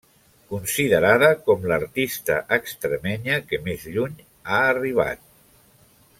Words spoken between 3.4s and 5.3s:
que més lluny ha arribat.